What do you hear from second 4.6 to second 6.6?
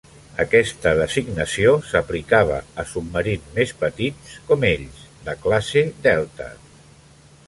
ells de classe Delta.